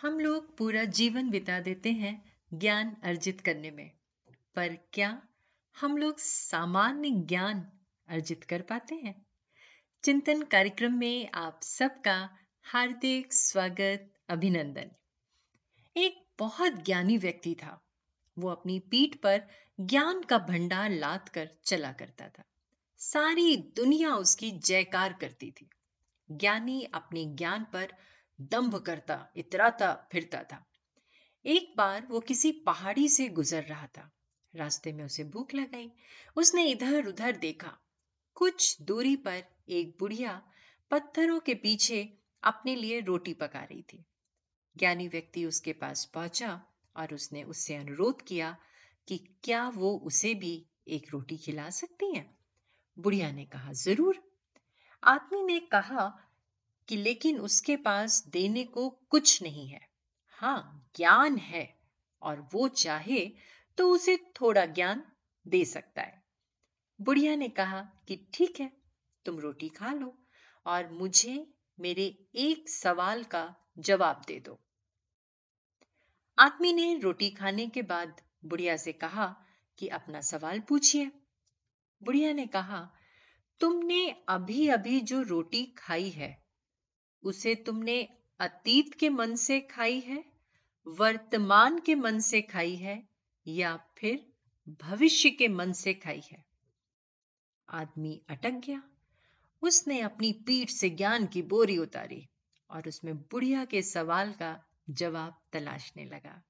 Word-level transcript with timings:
हम 0.00 0.20
लोग 0.20 0.56
पूरा 0.56 0.84
जीवन 0.84 1.30
बिता 1.30 1.60
देते 1.60 1.92
हैं 1.92 2.36
ज्ञान 2.54 2.96
अर्जित 3.04 3.40
करने 3.40 3.70
में। 3.70 3.90
पर 4.54 4.78
क्या 4.92 5.22
हम 5.80 5.96
लोग 5.96 6.18
सामान्य 6.18 7.10
ज्ञान 7.10 7.72
अर्जित 8.08 8.44
कर 8.44 8.62
पाते 8.62 8.94
हैं? 8.94 9.26
चिंतन 10.02 10.42
कार्यक्रम 10.42 10.92
में 10.92 11.30
आप 11.34 11.60
सबका 11.62 12.30
हार्दिक 12.62 13.32
स्वागत, 13.32 14.12
अभिनंदन। 14.28 14.90
एक 15.96 16.24
बहुत 16.38 16.72
ज्ञानी 16.72 17.18
व्यक्ति 17.18 17.54
था। 17.54 17.82
वो 18.38 18.48
अपनी 18.48 18.78
पीठ 18.78 19.16
पर 19.16 19.42
ज्ञान 19.80 20.22
का 20.22 20.38
भंडार 20.38 20.90
लाद 20.90 21.28
कर 21.28 21.50
चला 21.64 21.92
करता 21.92 22.28
था। 22.28 22.42
सारी 22.98 23.56
दुनिया 23.56 24.14
उसकी 24.14 24.50
जयकार 24.50 25.12
करती 25.12 25.50
थी। 25.50 25.70
ज्ञानी 26.30 26.82
अपने 26.82 27.24
ज्ञान 27.24 27.66
पर 27.72 27.92
दंभ 28.40 28.76
करता, 28.76 29.32
इतराता, 29.36 30.08
फिरता 30.12 30.42
था। 30.42 30.64
एक 31.44 31.74
बार 31.76 32.06
वो 32.10 32.20
किसी 32.20 32.52
पहाड़ी 32.52 33.08
से 33.08 33.28
गुजर 33.28 33.62
रहा 33.62 33.86
था। 33.86 34.10
रास्ते 34.54 34.92
में 34.92 35.04
उसे 35.04 35.24
भूख 35.24 35.54
लग 35.54 35.70
गई 35.70 35.92
उसने 36.36 36.66
इधर 36.66 37.06
उधर 37.06 37.36
देखा। 37.36 37.78
कुछ 38.34 38.82
दूरी 38.82 39.16
पर 39.16 39.42
एक 39.68 39.96
बुढ़िया 40.00 40.42
पत्थरों 40.90 41.40
के 41.40 41.54
पीछे 41.54 42.18
अपने 42.42 42.74
लिए 42.76 43.00
रोटी 43.00 43.34
पका 43.34 43.60
रही 43.60 43.82
थी। 43.82 44.04
ज्ञानी 44.76 45.08
व्यक्ति 45.08 45.44
उसके 45.44 45.72
पास 45.72 46.04
पहुँचा 46.04 46.62
और 46.96 47.14
उसने 47.14 47.42
उससे 47.42 47.74
अनुरोध 47.74 48.22
किया 48.22 48.56
कि 49.08 49.18
क्या 49.42 49.68
वो 49.68 49.98
उसे 49.98 50.34
भी 50.34 50.66
एक 50.88 51.06
रोटी 51.10 51.36
खिला 51.36 51.70
सकती 51.70 52.14
है? 52.14 52.38
बुढ़िया 52.98 53.32
ने 53.32 53.44
कहा, 53.44 53.72
ज़रूर। 53.72 54.32
आदमी 55.04 55.42
ने 55.42 55.60
कहा 55.60 56.18
कि 56.88 56.96
लेकिन 56.96 57.40
उसके 57.40 57.76
पास 57.76 58.26
देने 58.28 58.64
को 58.64 58.88
कुछ 58.90 59.42
नहीं 59.42 59.68
है। 59.68 59.88
हाँ 60.28 60.90
ज्ञान 60.96 61.36
है 61.36 61.78
और 62.22 62.48
वो 62.52 62.68
चाहे 62.68 63.32
तो 63.78 63.90
उसे 63.90 64.16
थोड़ा 64.16 64.66
ज्ञान 64.66 65.02
दे 65.46 65.64
सकता 65.64 66.02
है। 66.02 66.22
बुढ़िया 67.00 67.36
ने 67.36 67.48
कहा 67.48 67.80
कि 67.80 68.30
ठीक 68.34 68.60
है, 68.60 68.72
तुम 69.24 69.38
रोटी 69.38 69.68
खा 69.68 69.92
लो 69.92 70.18
और 70.66 70.92
मुझे 70.92 71.54
मेरे 71.80 72.26
एक 72.34 72.68
सवाल 72.68 73.24
का 73.24 73.54
जवाब 73.78 74.22
दे 74.26 74.40
दो। 74.40 74.60
आदमी 76.38 76.72
ने 76.72 76.98
रोटी 76.98 77.30
खाने 77.30 77.66
के 77.66 77.82
बाद 77.82 78.20
बुढ़िया 78.44 78.76
से 78.76 78.92
कहा 78.92 79.36
कि 79.78 79.88
अपना 79.88 80.20
सवाल 80.20 80.60
पूछिए। 80.60 81.10
बुढ़िया 82.02 82.32
ने 82.32 82.46
कहा, 82.46 82.90
तुमने 83.60 84.24
अभी 84.28 84.68
अभी 84.68 85.00
जो 85.00 85.22
रोटी 85.22 85.64
खाई 85.66 86.10
है 86.10 86.43
उसे 87.24 87.54
तुमने 87.54 88.08
अतीत 88.40 88.94
के 88.94 89.08
मन 89.08 89.36
से 89.36 89.60
खाई 89.60 90.00
है, 90.00 90.24
वर्तमान 90.86 91.78
के 91.78 91.94
मन 91.94 92.18
से 92.18 92.42
खाई 92.42 92.76
है, 92.76 93.08
या 93.46 93.76
फिर 93.98 94.26
भविष्य 94.82 95.30
के 95.30 95.48
मन 95.48 95.72
से 95.72 95.94
खाई 95.94 96.22
है? 96.32 96.44
आदमी 97.68 98.22
अटक 98.28 98.50
गया। 98.50 98.82
उसने 99.62 100.00
अपनी 100.00 100.32
पीठ 100.32 100.70
से 100.70 100.90
ज्ञान 100.90 101.26
की 101.26 101.42
बोरी 101.42 101.78
उतारी 101.78 102.28
और 102.70 102.88
उसमें 102.88 103.16
बुढ़िया 103.16 103.64
के 103.64 103.82
सवाल 103.82 104.32
का 104.32 104.64
जवाब 104.90 105.42
तलाशने 105.52 106.04
लगा। 106.04 106.42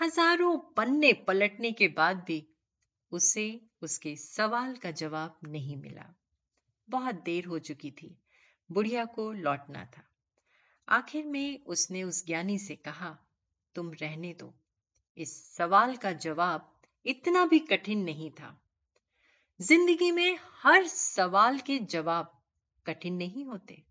हज़ारों 0.00 0.58
पन्ने 0.58 1.12
पलटने 1.12 1.72
के 1.72 1.88
बाद 1.88 2.16
भी 2.16 2.48
उसे 3.12 3.60
उसके 3.82 4.16
सवाल 4.16 4.76
का 4.76 4.90
जवाब 4.90 5.38
नहीं 5.44 5.76
मिला। 5.76 6.14
बहुत 6.90 7.14
देर 7.14 7.44
हो 7.44 7.58
चुकी 7.58 7.90
थी। 7.90 8.18
बुढ़िया 8.70 9.04
को 9.04 9.32
लौटना 9.32 9.84
था। 9.84 10.02
आखिर 10.88 11.24
में 11.24 11.64
उसने 11.64 12.02
उस 12.02 12.26
ज्ञानी 12.26 12.58
से 12.58 12.76
कहा, 12.76 13.18
तुम 13.74 13.90
रहने 13.92 14.32
दो। 14.32 14.54
इस 15.18 15.56
सवाल 15.56 15.96
का 15.96 16.12
जवाब 16.12 16.80
इतना 17.06 17.46
भी 17.46 17.58
कठिन 17.58 18.02
नहीं 18.04 18.30
था। 18.30 18.60
ज़िंदगी 19.60 20.10
में 20.10 20.38
हर 20.62 20.86
सवाल 20.86 21.58
के 21.58 21.78
जवाब 21.78 22.42
कठिन 22.86 23.14
नहीं 23.14 23.44
होते। 23.44 23.82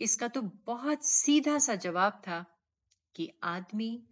इसका 0.00 0.28
तो 0.28 0.42
बहुत 0.42 1.04
सीधा 1.04 1.58
सा 1.58 1.74
जवाब 1.74 2.12
था 2.28 2.44
कि 3.14 3.30
आदमी 3.42 4.02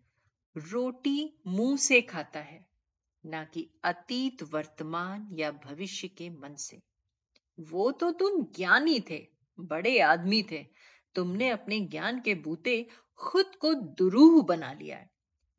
रोटी 0.57 1.43
मुँह 1.47 1.77
से 1.77 2.01
खाता 2.03 2.41
है, 2.41 2.67
ना 3.27 3.45
कि 3.45 3.71
अतीत 3.85 4.43
वर्तमान 4.43 5.29
या 5.33 5.51
भविष्य 5.51 6.09
के 6.09 6.31
मन 6.31 6.55
से। 6.55 6.83
वो 7.61 7.91
तो 7.93 8.11
तुम 8.11 8.43
ज्ञानी 8.57 9.01
थे। 9.01 9.34
बड़े 9.59 9.99
आदमी 10.01 10.43
थे। 10.43 10.67
तुमने 11.15 11.49
अपने 11.49 11.81
ज्ञान 11.81 12.21
के 12.21 12.35
बूते 12.35 12.87
खुद 13.17 13.55
को 13.55 13.75
दुरूह 13.75 14.43
बना 14.43 14.73
लिया 14.73 14.97
है। 14.97 15.11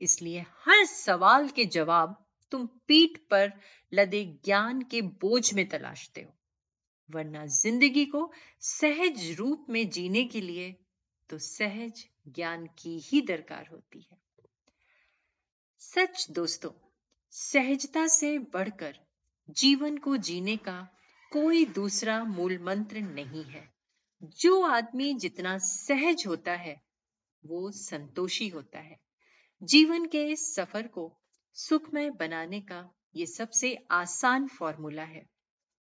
इसलिए 0.01 0.39
हर 0.39 0.85
सवाल 0.85 1.47
के 1.50 1.66
जवाब 1.66 2.25
तुम 2.51 2.66
पीठ 2.88 3.17
पर 3.31 3.51
लदे 3.94 4.23
ज्ञान 4.45 4.81
के 4.81 5.01
बोझ 5.01 5.53
में 5.53 5.67
तलाशते 5.69 6.22
हो। 6.22 6.34
वरना 7.09 7.45
ज़िंदगी 7.45 8.05
को 8.05 8.31
सहज 8.59 9.35
रूप 9.39 9.66
में 9.69 9.89
जीने 9.89 10.23
के 10.23 10.41
लिए 10.41 10.75
तो 11.29 11.38
सहज 11.38 12.05
ज्ञान 12.28 12.66
की 12.79 13.00
ही 13.00 13.22
दरकार 13.22 13.67
होती 13.72 14.07
है। 14.11 14.17
सच 15.79 16.28
दोस्तों, 16.31 16.72
सहजता 17.29 18.07
से 18.07 18.38
बढ़कर 18.39 18.97
जीवन 19.50 19.97
को 19.97 20.17
जीने 20.17 20.57
का 20.57 20.88
कोई 21.31 21.66
दूसरा 21.66 22.23
मूल 22.23 22.57
मंत्र 22.63 23.01
नहीं 23.01 23.44
है। 23.44 23.75
जो 24.24 24.62
आदमी 24.62 25.14
जितना 25.14 25.58
सहज 25.58 26.24
होता 26.28 26.52
है, 26.52 26.81
वो 27.46 27.72
संतोषी 27.72 28.48
होता 28.48 28.80
है। 28.80 29.00
जीवन 29.64 30.06
के 30.06 30.24
इस 30.24 30.56
सफ़र 30.56 30.88
को 30.88 31.18
सुखमय 31.53 32.09
बनाने 32.09 32.62
का 32.62 32.90
ये 33.16 33.26
सबसे 33.26 33.86
आसान 33.92 34.48
फॉर्मूला 34.48 35.03
है। 35.03 35.30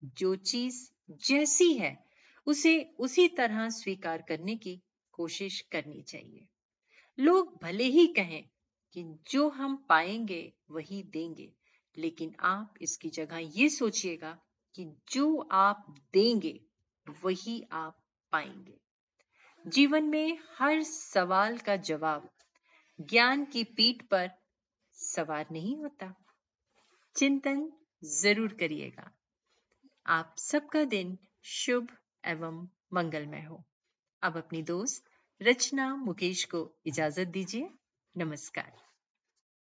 जो 0.04 0.37
चीज़ 0.37 0.91
जैसी 1.10 1.75
है, 1.75 2.04
उसे 2.47 2.94
उसी 2.98 3.28
तरह 3.28 3.69
स्वीकार 3.69 4.22
करने 4.22 4.56
की 4.56 4.81
कोशिश 5.12 5.60
करनी 5.60 6.03
चाहिए। 6.03 6.47
लोग 7.19 7.59
भले 7.62 7.84
ही 7.84 8.06
कहें 8.06 8.44
कि 8.93 9.19
जो 9.31 9.49
हम 9.49 9.76
पाएँगे, 9.76 10.53
वही 10.70 11.03
देंगे, 11.03 11.53
लेकिन 11.99 12.34
आप 12.41 12.75
इसकी 12.82 13.10
जगह 13.10 13.37
ये 13.37 13.69
सोचिएगा 13.69 14.38
कि 14.75 14.93
जो 15.12 15.49
आप 15.53 15.94
देंगे, 16.12 16.60
वही 17.22 17.66
आप 17.72 18.01
पाएँगे। 18.32 18.78
जीवन 19.66 20.04
में 20.04 20.38
हर 20.59 20.82
सवाल 20.82 21.59
का 21.59 21.76
जवाब 21.76 22.31
ज्ञान 23.00 23.44
की 23.44 23.65
पीठ 23.65 24.03
पर 24.03 24.31
सवार 24.93 25.47
नहीं 25.53 25.76
होता। 25.76 26.15
चिंतन 27.16 27.72
ज़रूर 28.04 28.53
करिएगा। 28.53 29.10
आप 30.06 30.34
सबका 30.38 30.84
दिन 30.84 31.19
शुभ 31.44 31.88
एवं 32.25 32.69
मंगलमय 32.93 33.43
हो। 33.43 33.65
अब 34.22 34.37
अपनी 34.37 34.62
दोस्त 34.62 35.04
रचना 35.41 35.97
मुकेश 35.97 36.44
को 36.44 36.70
इजाज़त 36.87 37.28
दीजिए। 37.28 37.70
नमस्कार। 38.16 38.91